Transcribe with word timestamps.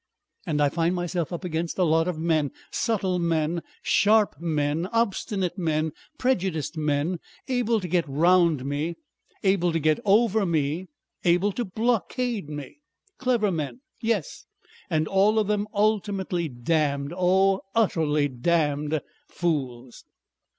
And 0.47 0.61
I 0.61 0.69
find 0.69 0.95
myself 0.95 1.31
up 1.31 1.43
against 1.43 1.77
a 1.77 1.83
lot 1.83 2.07
of 2.07 2.17
men, 2.17 2.49
subtle 2.71 3.19
men, 3.19 3.61
sharp 3.83 4.37
men, 4.41 4.87
obstinate 4.87 5.59
men, 5.59 5.91
prejudiced 6.17 6.75
men, 6.75 7.19
able 7.47 7.79
to 7.79 7.87
get 7.87 8.07
round 8.09 8.65
me, 8.65 8.95
able 9.43 9.71
to 9.71 9.77
get 9.77 9.99
over 10.03 10.43
me, 10.43 10.87
able 11.23 11.51
to 11.51 11.63
blockade 11.65 12.49
me.... 12.49 12.79
Clever 13.19 13.51
men 13.51 13.81
yes, 14.01 14.45
and 14.89 15.07
all 15.07 15.37
of 15.37 15.45
them 15.45 15.67
ultimately 15.71 16.49
damned 16.49 17.13
oh! 17.15 17.61
utterly 17.75 18.27
damned 18.27 19.01
fools. 19.27 20.03